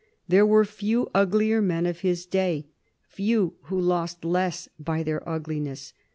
There 0.27 0.47
were 0.47 0.65
few 0.65 1.11
uglier 1.13 1.61
men 1.61 1.85
of 1.85 1.99
his 1.99 2.25
day; 2.25 2.65
few 3.07 3.57
who 3.65 3.79
lost 3.79 4.25
less 4.25 4.67
by 4.79 5.03
their 5.03 5.21
ugliness. 5.29 5.93